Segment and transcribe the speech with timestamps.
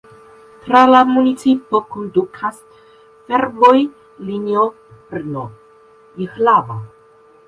[0.67, 2.57] Tra la municipo kondukas
[3.27, 4.63] fervojlinio
[5.13, 6.79] Brno–Jihlava.